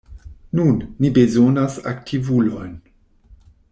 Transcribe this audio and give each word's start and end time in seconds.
Nun, 0.59 0.79
ni 1.03 1.13
bezonas 1.19 1.79
aktivulojn! 1.95 2.77